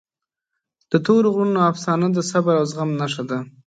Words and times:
د 0.91 0.93
تورې 1.05 1.29
غرونو 1.33 1.59
افسانه 1.71 2.07
د 2.13 2.19
صبر 2.31 2.53
او 2.59 2.65
زغم 2.71 2.89
نښه 2.99 3.23
ده. 3.29 3.39